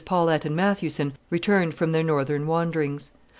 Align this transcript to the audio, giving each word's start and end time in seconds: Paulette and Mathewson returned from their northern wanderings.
Paulette 0.03 0.45
and 0.45 0.55
Mathewson 0.55 1.13
returned 1.29 1.75
from 1.75 1.91
their 1.91 2.01
northern 2.01 2.47
wanderings. 2.47 3.11